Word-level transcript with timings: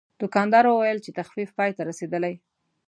دوکاندار 0.21 0.63
وویل 0.67 0.99
چې 1.05 1.15
تخفیف 1.19 1.49
پای 1.57 1.71
ته 1.77 1.81
رسیدلی. 1.89 2.35